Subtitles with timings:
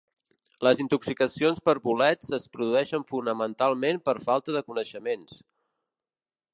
[0.67, 5.41] Les intoxicacions per bolets es produeixen fonamentalment per falta de coneixements.